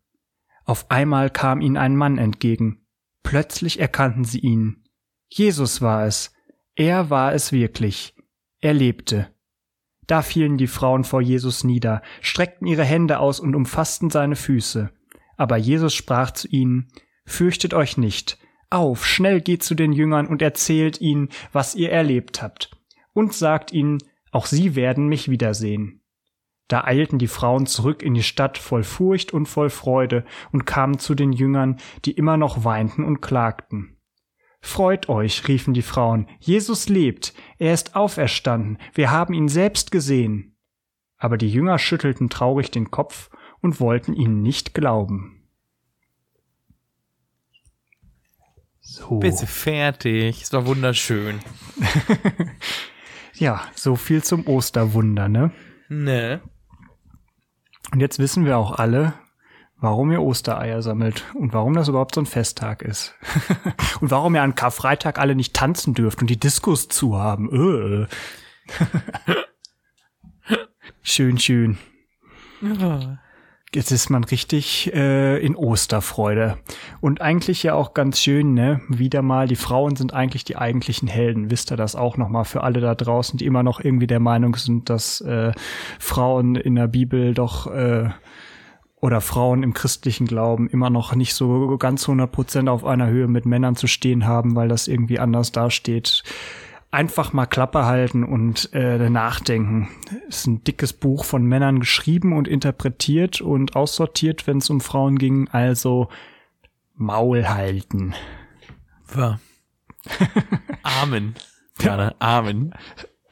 [0.64, 2.86] Auf einmal kam ihnen ein Mann entgegen.
[3.24, 4.84] Plötzlich erkannten sie ihn.
[5.28, 6.32] Jesus war es.
[6.76, 8.14] Er war es wirklich.
[8.60, 9.28] Er lebte.
[10.06, 14.90] Da fielen die Frauen vor Jesus nieder, streckten ihre Hände aus und umfassten seine Füße.
[15.36, 16.88] Aber Jesus sprach zu ihnen,
[17.24, 18.38] Fürchtet euch nicht.
[18.72, 22.70] Auf, schnell geht zu den Jüngern und erzählt ihnen, was ihr erlebt habt.
[23.12, 23.98] Und sagt ihnen,
[24.30, 26.00] auch sie werden mich wiedersehen.
[26.68, 30.98] Da eilten die Frauen zurück in die Stadt voll Furcht und voll Freude und kamen
[30.98, 33.98] zu den Jüngern, die immer noch weinten und klagten.
[34.62, 40.56] Freut euch, riefen die Frauen, Jesus lebt, er ist auferstanden, wir haben ihn selbst gesehen.
[41.18, 43.28] Aber die Jünger schüttelten traurig den Kopf
[43.60, 45.41] und wollten ihnen nicht glauben.
[48.82, 49.18] So.
[49.18, 50.42] Bist du fertig?
[50.42, 51.40] Es war wunderschön.
[53.34, 55.52] Ja, so viel zum Osterwunder, ne?
[55.88, 56.40] Ne?
[57.90, 59.14] Und jetzt wissen wir auch alle,
[59.78, 63.14] warum ihr Ostereier sammelt und warum das überhaupt so ein Festtag ist.
[64.00, 67.48] und warum ihr an Karfreitag alle nicht tanzen dürft und die Diskos zu haben.
[67.52, 68.06] Öh.
[71.02, 71.78] schön, schön.
[73.74, 76.58] Jetzt ist man richtig äh, in Osterfreude.
[77.00, 78.82] Und eigentlich ja auch ganz schön, ne?
[78.88, 81.50] Wieder mal, die Frauen sind eigentlich die eigentlichen Helden.
[81.50, 84.56] Wisst ihr das auch nochmal für alle da draußen, die immer noch irgendwie der Meinung
[84.56, 85.52] sind, dass äh,
[85.98, 88.10] Frauen in der Bibel doch äh,
[89.00, 93.26] oder Frauen im christlichen Glauben immer noch nicht so ganz 100 Prozent auf einer Höhe
[93.26, 96.22] mit Männern zu stehen haben, weil das irgendwie anders dasteht
[96.92, 99.88] einfach mal Klappe halten und äh, nachdenken.
[100.28, 105.18] Ist ein dickes Buch von Männern geschrieben und interpretiert und aussortiert, wenn es um Frauen
[105.18, 105.48] ging.
[105.48, 106.08] Also
[106.94, 108.14] Maul halten.
[109.12, 109.40] War.
[110.82, 111.34] Amen.
[111.78, 112.14] Gerne.
[112.20, 112.74] Amen.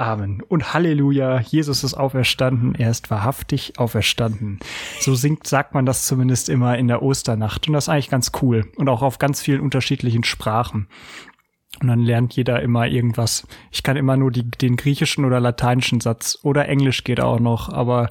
[0.01, 0.41] Amen.
[0.41, 4.59] Und Halleluja, Jesus ist auferstanden, er ist wahrhaftig auferstanden.
[4.99, 7.69] So singt, sagt man das zumindest immer in der Osternacht.
[7.69, 8.73] Und das ist eigentlich ganz cool.
[8.77, 10.89] Und auch auf ganz vielen unterschiedlichen Sprachen.
[11.79, 13.47] Und dann lernt jeder immer irgendwas.
[13.71, 17.73] Ich kann immer nur die, den griechischen oder lateinischen Satz oder Englisch geht auch noch,
[17.73, 18.11] aber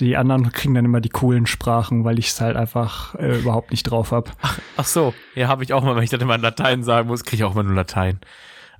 [0.00, 3.70] die anderen kriegen dann immer die coolen Sprachen, weil ich es halt einfach äh, überhaupt
[3.70, 4.32] nicht drauf hab.
[4.42, 7.08] Ach, ach so, ja, habe ich auch mal, wenn ich dann immer in Latein sagen
[7.08, 8.18] muss, kriege ich auch immer nur Latein.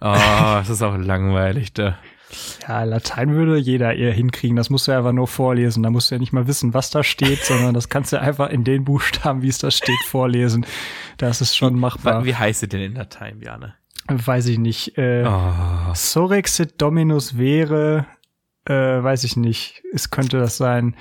[0.01, 1.97] Oh, das ist auch langweilig, da.
[2.67, 4.57] Ja, Latein würde jeder eher hinkriegen.
[4.57, 5.83] Das musst du einfach nur vorlesen.
[5.83, 8.49] Da musst du ja nicht mal wissen, was da steht, sondern das kannst du einfach
[8.51, 10.67] in den Buchstaben, wie es da steht, vorlesen.
[11.19, 12.25] Das ist schon machbar.
[12.25, 13.75] Wie heißt es denn in Latein, Bjane?
[14.09, 14.99] Weiß ich nicht.
[14.99, 15.95] Äh, Oh.
[15.95, 18.07] Sorexit Dominus wäre,
[18.65, 19.83] äh, weiß ich nicht.
[19.93, 20.97] Es könnte das sein.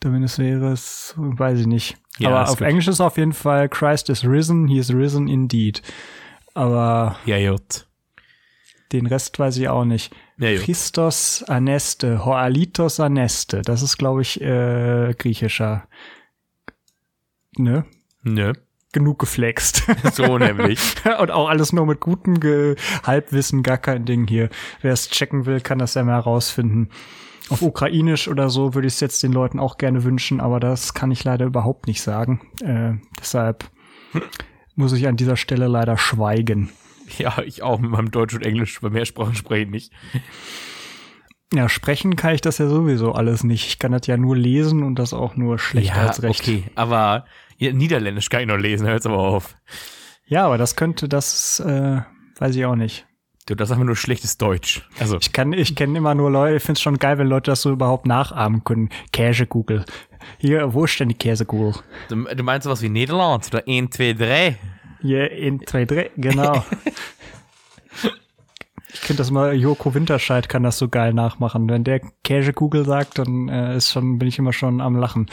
[0.00, 1.96] Dominus wäre, es, weiß ich nicht.
[2.18, 2.66] Ja, Aber auf gut.
[2.66, 5.82] Englisch ist auf jeden Fall Christ is risen, he is risen indeed.
[6.54, 7.36] Aber Ja,
[8.92, 10.14] den Rest weiß ich auch nicht.
[10.38, 10.54] Ja.
[10.58, 13.62] Christos aneste, hoalitos aneste.
[13.62, 15.86] Das ist, glaube ich, äh, griechischer.
[17.56, 17.84] Ne?
[18.22, 18.52] Nö.
[18.92, 19.84] Genug geflext.
[20.12, 20.80] So nämlich.
[21.20, 24.50] Und auch alles nur mit gutem Ge Halbwissen, gar kein Ding hier.
[24.80, 26.88] Wer es checken will, kann das ja mal herausfinden.
[27.48, 30.94] Auf Ukrainisch oder so würde ich es jetzt den Leuten auch gerne wünschen, aber das
[30.94, 32.40] kann ich leider überhaupt nicht sagen.
[32.62, 33.70] Äh, deshalb
[34.74, 36.70] muss ich an dieser Stelle leider schweigen.
[37.18, 39.92] Ja, ich auch mit meinem Deutsch und Englisch, bei mehr Sprachen spreche ich nicht.
[41.52, 43.66] Ja, sprechen kann ich das ja sowieso alles nicht.
[43.66, 46.40] Ich kann das ja nur lesen und das auch nur schlechter ja, als recht.
[46.40, 47.24] okay, aber
[47.60, 49.54] ja, Niederländisch kann ich noch lesen, hört's aber auf.
[50.26, 52.00] Ja, aber das könnte, das äh,
[52.38, 53.06] weiß ich auch nicht.
[53.46, 54.88] Du, das ist einfach nur schlechtes Deutsch.
[54.98, 57.50] Also, Ich kann, ich kenne immer nur Leute, ich finde es schon geil, wenn Leute
[57.50, 58.88] das so überhaupt nachahmen können.
[59.12, 59.84] Käsekugel.
[60.38, 61.74] Hier, wo ist denn die Käsekugel?
[62.08, 64.58] du, du meinst sowas wie Niederland oder 1, 2, 3?
[65.02, 66.64] Hier in zwei, drei, genau.
[68.92, 71.68] ich finde das mal, Joko Winterscheid kann das so geil nachmachen.
[71.68, 75.30] Wenn der Käsekugel sagt, dann äh, ist schon, bin ich immer schon am Lachen.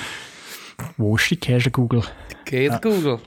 [0.98, 2.04] Wo ist die Käsekugel?
[2.46, 3.20] Käsekugel.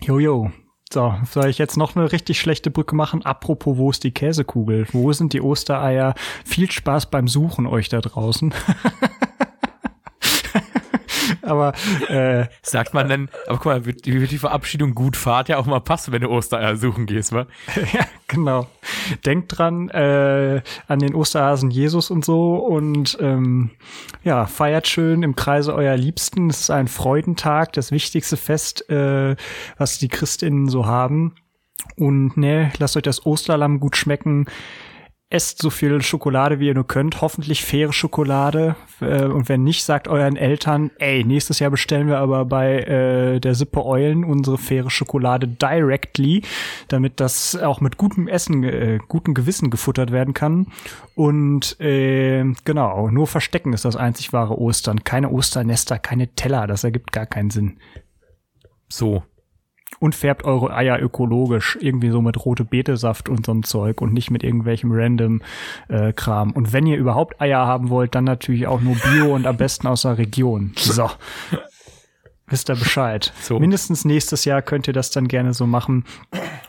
[0.00, 0.50] Jojo.
[0.92, 3.24] So, soll ich jetzt noch eine richtig schlechte Brücke machen?
[3.24, 4.86] Apropos, wo ist die Käsekugel?
[4.92, 6.14] Wo sind die Ostereier?
[6.44, 8.54] Viel Spaß beim Suchen euch da draußen.
[11.46, 11.72] Aber
[12.08, 15.58] äh, Sagt man denn, aber guck mal, wird, wie wird die Verabschiedung gut Fahrt ja
[15.58, 17.46] auch mal passen, wenn du Ostereier suchen gehst, wa?
[17.92, 18.66] ja, genau.
[19.24, 23.70] Denkt dran äh, an den Osterhasen Jesus und so und ähm,
[24.24, 26.50] ja, feiert schön im Kreise eurer Liebsten.
[26.50, 29.36] Es ist ein Freudentag, das wichtigste Fest, äh,
[29.78, 31.34] was die Christinnen so haben.
[31.96, 34.46] Und ne, lasst euch das Osterlamm gut schmecken.
[35.36, 37.20] Esst so viel Schokolade, wie ihr nur könnt.
[37.20, 38.74] Hoffentlich faire Schokolade.
[39.02, 43.38] Äh, und wenn nicht, sagt euren Eltern, ey, nächstes Jahr bestellen wir aber bei äh,
[43.38, 46.40] der Sippe Eulen unsere faire Schokolade directly,
[46.88, 50.68] damit das auch mit gutem Essen, äh, gutem Gewissen gefuttert werden kann.
[51.14, 55.04] Und äh, genau, nur Verstecken ist das einzig wahre Ostern.
[55.04, 56.66] Keine Osternester, keine Teller.
[56.66, 57.78] Das ergibt gar keinen Sinn.
[58.88, 59.22] So.
[59.98, 64.12] Und färbt eure Eier ökologisch, irgendwie so mit rote Betesaft und so ein Zeug und
[64.12, 65.40] nicht mit irgendwelchem random
[65.88, 66.50] äh, Kram.
[66.52, 69.86] Und wenn ihr überhaupt Eier haben wollt, dann natürlich auch nur Bio und am besten
[69.86, 70.72] aus der Region.
[70.76, 71.08] So.
[72.48, 73.32] Wisst ihr Bescheid.
[73.40, 73.58] So.
[73.58, 76.04] Mindestens nächstes Jahr könnt ihr das dann gerne so machen.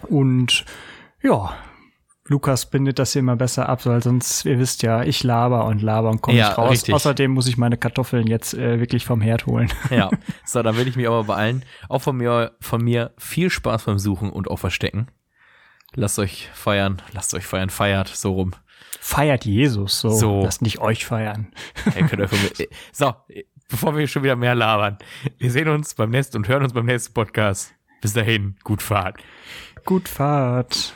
[0.08, 0.66] Und
[1.22, 1.54] ja,
[2.30, 5.82] Lukas bindet das hier immer besser ab, weil sonst, ihr wisst ja, ich laber und
[5.82, 6.72] laber und komme Ja, nicht raus.
[6.72, 6.94] richtig.
[6.94, 9.72] Außerdem muss ich meine Kartoffeln jetzt äh, wirklich vom Herd holen.
[9.90, 10.10] Ja,
[10.46, 11.64] so, dann will ich mich aber beeilen.
[11.88, 15.08] Auch von mir, von mir viel Spaß beim Suchen und auch Verstecken.
[15.96, 18.52] Lasst euch feiern, lasst euch feiern, feiert, so rum.
[19.00, 20.10] Feiert Jesus so.
[20.10, 20.44] So.
[20.44, 21.48] Lasst nicht euch feiern.
[21.94, 23.14] Hey, könnt ihr von mir, so,
[23.70, 24.98] bevor wir schon wieder mehr labern.
[25.38, 27.74] Wir sehen uns beim nächsten und hören uns beim nächsten Podcast.
[28.02, 29.22] Bis dahin, gut Fahrt.
[29.86, 30.94] Gut Fahrt.